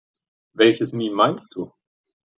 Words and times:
Welches 0.55 0.93
Meme 0.93 1.13
meinst 1.15 1.53
du? 1.53 1.71